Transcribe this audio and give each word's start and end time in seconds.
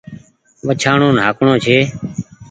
وڇآڻو 0.67 1.07
ناڪڻو 1.19 1.53
ڇي 1.65 1.77